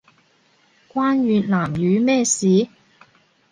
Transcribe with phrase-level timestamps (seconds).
[0.91, 2.67] 關越南語咩事